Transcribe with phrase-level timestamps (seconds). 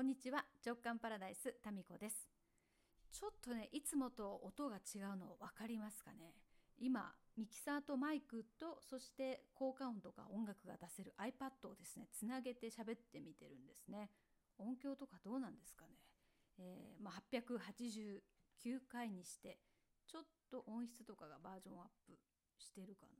[0.00, 0.46] こんにちは。
[0.64, 2.26] 直感パラダイスタミコです。
[3.12, 6.32] ちょっとねいつもと音が違うの分かりますかね？
[6.78, 14.08] 今ミキサーとマイクとそして効果音とか音楽が出せる iPad をですねつなげて喋ってみてるんですね。
[14.56, 15.90] 音響とかどうなんですかね、
[16.58, 19.58] えー、まあ、889回にして
[20.06, 22.16] ちょっと音質とかがバージョンアップ
[22.56, 23.18] してるかな。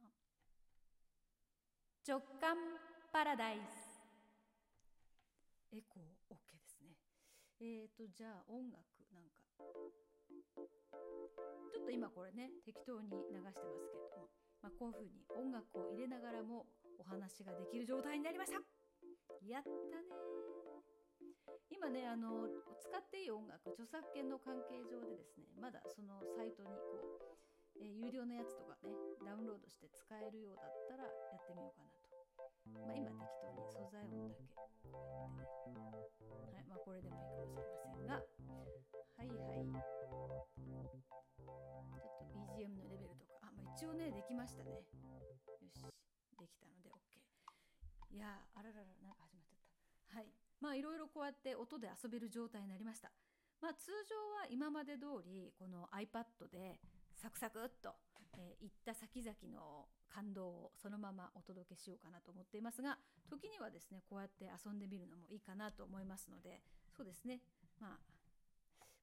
[2.08, 2.56] 直感
[3.12, 3.90] パラダイス。
[5.72, 6.59] エコー OK で
[7.60, 8.80] えーとじゃあ音楽
[9.12, 9.44] なんか。
[11.70, 13.60] ちょっと今これね適当に流してます
[13.92, 16.66] けれども、まあ、こういうふうに音楽を入れながらも
[16.98, 18.60] お話ができる状態になりました。
[19.44, 19.68] やった
[20.00, 20.08] ね
[21.68, 22.48] 今ねあの
[22.80, 27.36] 使っていい音楽著作権の関係上でですねまだそのサイトにこ
[27.76, 28.92] う、えー、有料のやつとかね
[29.24, 31.99] ダウンロードして使えるようだったらやってみようかな。
[32.78, 38.14] まあ、今適当に素材音だけこうやってね、はいまあ、これでもいいかもしれませんが。
[38.14, 39.84] はいはい。
[41.10, 43.38] ちょっと BGM のレベルとか。
[43.42, 44.70] あ、まあ、一応ねできましたね。
[44.70, 44.82] よ
[45.68, 45.82] し。
[46.38, 47.20] できたので OK
[48.14, 49.60] いやあらららなんか始まっちゃっ
[50.08, 50.18] た。
[50.18, 50.32] はい。
[50.60, 53.12] まあいろいろこうやって音で遊べる状態になりました。
[53.60, 56.80] まあ通常は今まで通りこの iPad で
[57.16, 57.94] サクサクっと、
[58.38, 62.98] えー、行った先々の感動をそのままお届けしようかなと思っていますが
[63.30, 66.60] 時にはですねこうやって遊んでみるのもいいかなと思いますので
[66.96, 67.40] そうですね。
[67.80, 68.10] まあ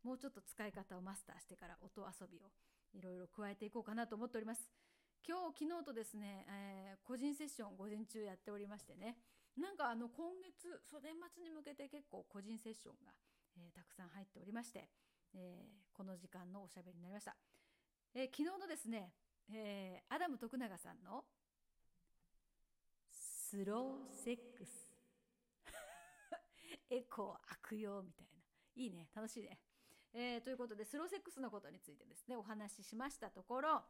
[0.04, 2.52] もうちょっと使い方をマスターしてから音遊びを
[2.94, 4.70] いろいろ加えていこうかなと思っております。
[5.28, 9.18] 今日昨日とですね、えー、個人セッション午前中やっておりましてね。
[9.58, 13.12] なんかあの今月そ年末に向けて結構個人セッションが、
[13.58, 14.88] えー、たくさん入っておりまして、
[15.34, 17.36] えー、この時間のおしゃべりになりました、
[18.14, 19.12] え昨日のですね
[19.50, 21.24] えー、アダム徳永さんの
[23.10, 24.94] スローセックス。
[26.90, 28.44] エコー悪用みたいな。
[28.76, 29.10] いいね。
[29.16, 29.60] 楽しいね、
[30.14, 32.36] えー、ということでスローセックスのことについてですね。
[32.36, 33.84] お話ししましたところ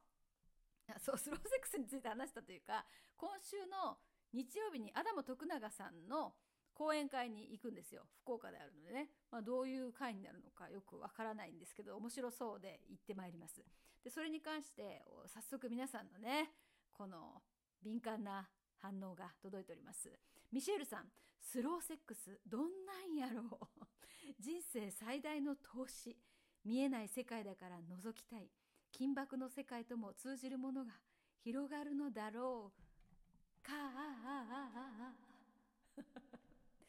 [1.00, 2.86] そうスローセックスについて話したというか
[3.18, 3.98] 今週の
[4.34, 6.34] 日曜日にアダム徳永さんの
[6.78, 8.04] 講演会に行くんですよ。
[8.22, 13.66] 福岡であるのでね、まあ、どういう会になるのかよくわからないんですけど面白そうで行ってまいります。
[14.04, 16.52] でそれに関して早速皆さんのね
[16.94, 17.42] この
[17.82, 20.12] 敏感な反応が届いております。
[20.52, 21.06] ミシェルさん
[21.40, 23.42] スローセックスどんなんやろ
[23.82, 23.86] う？
[24.40, 26.16] 人生最大の投資
[26.64, 28.52] 見えない世界だから覗きたい。
[28.92, 30.92] 金箔の世界とも通じるものが
[31.40, 33.64] 広がるのだろう。
[33.64, 35.14] かあ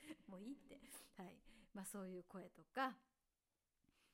[0.27, 0.81] もういいって、
[1.17, 1.37] はい。
[1.75, 2.97] まあ、そういう声とか。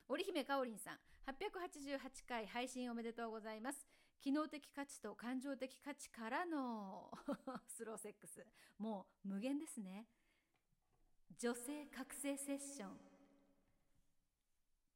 [0.08, 0.98] 織姫かおりんさん。
[1.26, 3.86] 888回配信おめでとうございます。
[4.20, 7.10] 機能的価値と感情的価値からの
[7.68, 8.46] スローセックス。
[8.78, 10.06] もう無限ですね。
[11.38, 13.00] 女性覚醒セッション。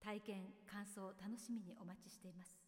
[0.01, 2.68] 体験感想楽しみにお待ちしています。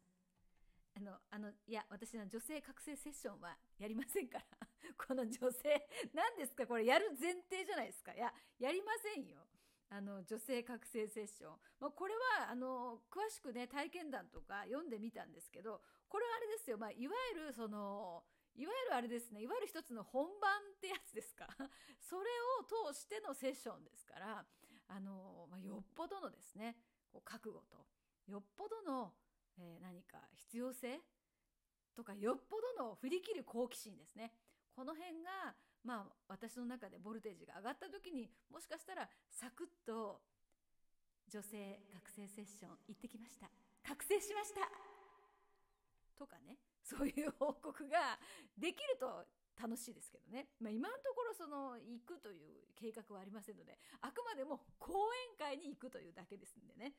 [0.96, 4.44] あのあのいや私の女性覚醒セッションはやりませんから。
[5.06, 6.66] この女性何ですか？
[6.66, 8.12] これやる前提じゃないですか。
[8.12, 9.46] いややりませんよ。
[9.92, 18.24] あの女性覚醒セッション、まあ、これはあの詳しくね体験談とか読んでみたんですけどこれはあれですよ、まあ、いわゆるその
[18.54, 19.40] いわゆるあれですね。
[19.42, 21.48] いわゆる一つの本番ってやつですか？
[21.98, 22.30] それ
[22.60, 24.46] を通してのセッションですから
[24.88, 26.76] あの、まあ、よっぽどのですね
[27.10, 27.86] こう覚悟と
[28.26, 29.14] よっぽどの
[29.60, 31.00] えー、何か必要性
[31.94, 34.32] とかよっぽどの振り切る好奇心ですね。
[34.74, 35.54] この辺が
[35.84, 40.20] まあ私の中でボルテージが上がった時にもしかしたらサクッと
[41.28, 43.50] 女性覚醒セッション行ってきました。
[43.86, 44.66] 覚醒しました。
[46.18, 46.58] とかね。
[46.90, 48.18] そういう報告が
[48.58, 49.24] できると
[49.60, 56.94] 楽しいですけどね、まあ、今のところその行くという計画はありませんのであくまでも講演会に行くというだけですんでね、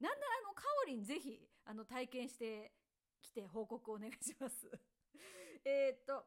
[0.00, 2.72] なんならあのかおりんぜひあの体験して
[3.22, 4.70] きて報告お願いします。
[5.64, 6.26] えっと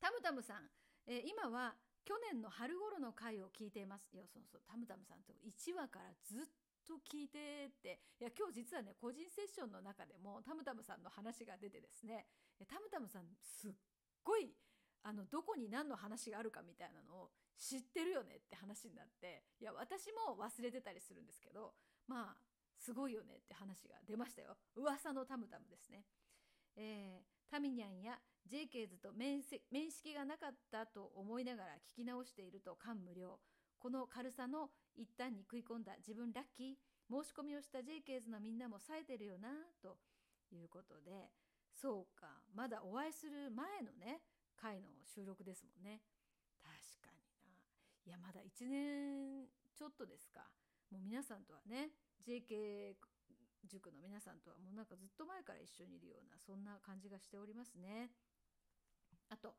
[0.00, 0.70] タムタムさん、
[1.06, 6.46] えー、今は去年の春頃の回を聞いていますいやそうそうタムタムさんと1話からずっ
[6.84, 8.00] と聞いてって。
[8.20, 12.26] いや今日実はね個人セッションの中でもタムタムさんの話が出てですね。
[12.68, 13.72] タムタムさんすっ
[14.22, 14.54] ごい
[15.02, 19.44] あのどこに何の話があるかみたいなのを知ってるよねって話になって。
[19.60, 21.74] いや私も忘れてたりするんですけど。
[22.06, 22.53] まあ
[22.84, 24.56] すごいよねって話が出ましたよ。
[24.76, 26.04] 噂のタムタムですね。
[26.76, 33.38] えー、タミニャンや JK ズと面識がなかったと思いながら聞き直していると感無量。
[33.78, 36.74] この軽さの一端に食い込んだ自分ラッキー
[37.08, 39.48] 申し込みをした JK ズのみんなも冴えてるよな
[39.82, 39.96] と
[40.52, 41.30] いうことで
[41.72, 44.20] そうかまだお会いする前のね
[44.56, 46.00] 回の収録ですもんね。
[46.62, 47.52] 確かにな。
[48.06, 50.48] いやまだ1年ちょっとですか。
[50.94, 51.90] もう皆さんとはね
[52.22, 52.94] JK
[53.66, 58.14] 塾の皆さんとはもうなんかずっと前から一緒にいるようなそんな感じがしておりますね。
[59.26, 59.58] あと、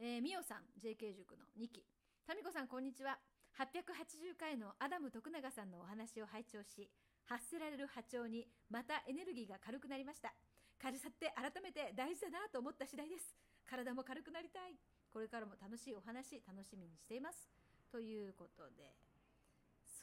[0.00, 1.86] えー、みおさん JK 塾の2期
[2.26, 3.14] タミコさんこんにちは。
[3.54, 6.90] 880回のアダム徳永さんのお話を拝聴し
[7.28, 10.34] 発せられる波長にまたエネルギーが軽くなりました。
[10.80, 13.36] 軽さって改めて大事だなと思った次第です。
[13.70, 14.74] 体も軽くなりたい。
[15.12, 17.46] これからも楽しいお話楽しみにしています。
[17.92, 18.96] ということで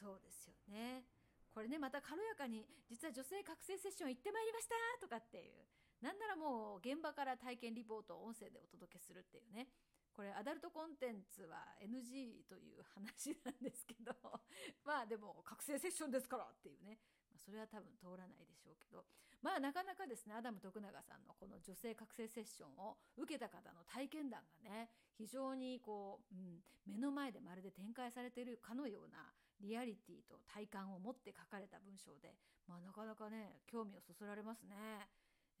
[0.00, 1.04] そうですよね。
[1.52, 5.68] これねまた軽やかに実は女性覚醒セッション行ってまいりましたとかっていう。
[6.00, 9.68] なんならもう現場から体験リポートを音声でお届けするっていうね。
[10.16, 14.16] これアダルトコンテンツは NG という話なんですけど。
[14.84, 16.98] まあでも覚醒セッションですからっていうね、
[17.28, 19.04] まあ、それは多分通らないでしょうけど。
[19.42, 32.36] まあなかなかですねアダム徳永さんのこの女性覚醒セッションを受けた方の体験談がね非常にこう、うん、目の前でまるで展開されているかのようなリアリティと体感を持って書かれた文章で、
[32.66, 35.08] まあ、なかなかね興味をそそられますね。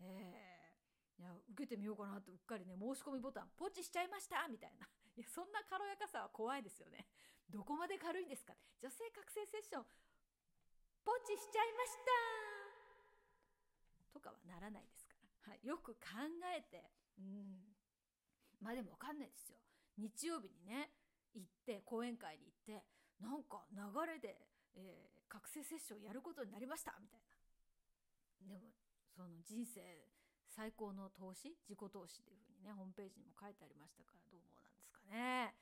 [0.00, 0.70] えー。
[1.20, 4.88] いや受けてみようかなとうっかりね申し込みボタンポチしちゃいましたみたいな。
[5.16, 7.06] いやそんな軽やかさは怖いですよね。
[7.48, 8.56] どこまで軽いんですか。
[8.80, 9.86] 女性覚醒セッション
[11.04, 11.98] ポチしちゃいました。
[14.12, 15.14] とかはならないですか
[15.44, 16.00] ら、はい、よく考
[16.56, 17.76] えてうん。
[18.60, 19.58] まあでも分かんないですよ。
[19.98, 20.90] 日曜日にね
[21.34, 22.86] 行って講演会に行って
[23.20, 24.36] なんか流れで、
[24.74, 27.40] えー、覚醒セッションやることになりましたみたいな
[28.40, 28.72] でも
[29.14, 29.80] その人生
[30.48, 35.54] 最高の投資自己投資っていうふうにねホームページにも書いてありましたからどうもなんですかね。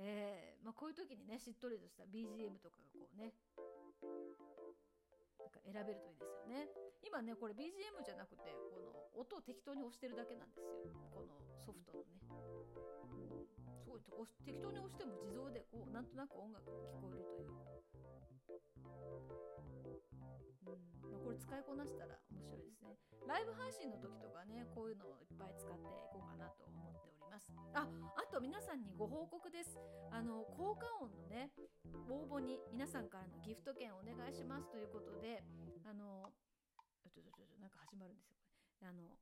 [0.00, 3.36] えーまあ、こういう時にねしっとりとした BGM とかがこうね
[5.36, 6.68] なんか選べるといいですよね。
[7.04, 13.59] 今ねこれ BGM じゃなくてこの音を適当に押してるだけなんですよこのソフトのね。
[13.90, 14.02] ごい。
[14.44, 17.50] 適当に押しても自動でこうなんとなく音楽が聞こえるという。
[20.66, 21.10] うん。
[21.10, 22.96] ま、これ使いこなしたら面白いですね。
[23.26, 27.52] ライブ配信の時とかねこういうのをいっぱい使っていこうかなと思っております。
[27.74, 29.78] ああと皆さんにご報告です。
[30.10, 31.50] あの効果音のね
[32.08, 35.42] 応募に皆さんからのギフト券お願いしますということで
[35.84, 36.32] あの
[37.02, 38.36] ちょちょちょなんか始まるんですよ
[38.82, 39.16] あの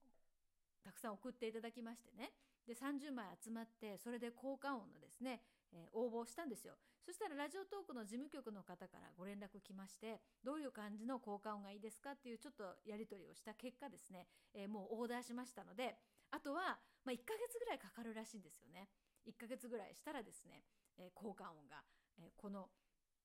[0.85, 2.33] たくさん送っていただきましてね。
[2.67, 5.41] で30枚集まってそれで効果音のですね
[5.73, 6.75] えー、応募したんですよ。
[7.05, 15.97] そしたらラジオトークの事務局の方からご連絡来ましてどういう感じの効果音がいいですかっていうちょっとやり取りをした結果ですね、えー、もうオーダーしましたので
[16.31, 18.89] あとは、まあ、1ヶ月ぐらいかかるらしいんですよね。
[19.25, 20.65] 1ヶ月ぐらいしたらですね、
[20.99, 21.81] えー、効果音が、
[22.21, 22.69] えこの、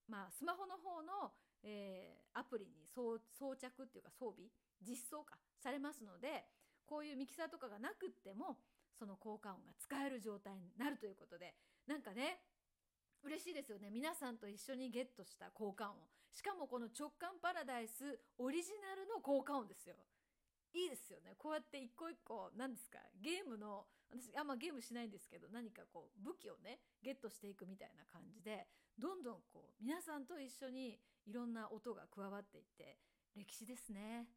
[0.08, 1.32] まあ、スマホの方の、
[1.64, 3.20] えアプリに装
[3.56, 4.52] 着っていうか装備
[4.82, 6.44] 実装化されますので
[6.94, 8.62] こういうミキサーとかがなくっても
[8.94, 11.58] その効果音が使える状態になるということで
[11.90, 12.38] なんかね
[13.26, 13.90] 嬉しいですよね。
[13.90, 15.96] 皆さんと一緒にゲットした効果音。
[16.36, 19.96] しかもこの直感パラダイスオリジナルの効果音ですよ。
[20.76, 21.34] いいですよね。
[21.40, 28.68] こうやって一個一個何ですかゲームの私あんまゲームしないんですけど何かこう武器をねゲットしていくみたいな感じで
[29.00, 33.00] どんどんこう皆さんと一緒にいろんな音が加わっていって
[33.34, 34.28] 歴史ですね。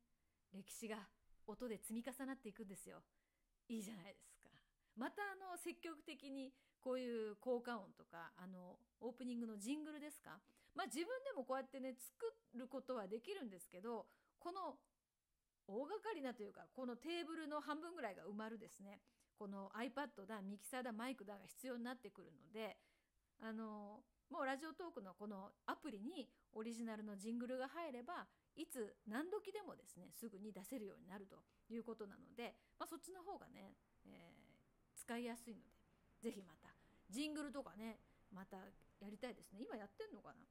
[0.55, 1.05] 歴史が。
[1.47, 3.03] 音で積み重なっていくんですよ。
[3.69, 4.51] いいじゃないですか。
[4.97, 10.39] またあの積極的にこういう効果音とかあのオープニングのジングルですか？
[10.75, 14.07] まあ自分でもこうやってね作ることはできるんですけど
[14.39, 14.79] この
[15.67, 19.01] 大掛かりなというかこのテーブルの半分ぐらいが埋まるですね。
[19.39, 22.79] この iPad だミキサーだマイクだが必要になってくるので
[23.43, 24.01] あの
[24.31, 28.27] もうラジオトークのこのアプリにオリジナルのジングルが入れば
[28.57, 31.37] いつ何時でもですねすぐに出せるようになると
[31.69, 35.77] いうことなので、まあ、そっちの方がね、えー、使いやすいので
[36.23, 36.73] ぜひまた
[37.11, 38.01] ジングルとかね
[38.33, 38.57] また
[39.01, 39.61] やりたいですね。
[39.61, 40.43] 今やってんのかな？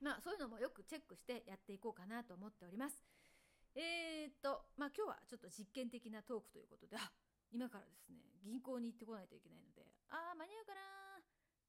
[0.00, 3.02] まあそういうのもよくチェックしてやっていこうかなと思っております。
[3.74, 7.10] えー、っとまあ今日はちょっと実験的なトークということであ
[7.50, 10.80] 今からですね銀行に行ってこないといけないのでああ間に合うかな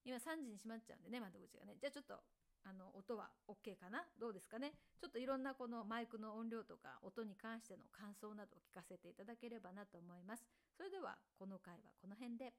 [0.06, 1.78] 今3時に閉まっちゃうんでね窓口がね。
[1.82, 2.22] じゃあちょっと
[2.66, 4.04] あの音は OK かな？
[4.20, 4.74] どうですかね？
[5.00, 10.44] ちょっといろんなこのマイクの音量とか音に関しての感想などを聞かせていただければなと思います。
[10.76, 12.54] それではこの回はこの辺で。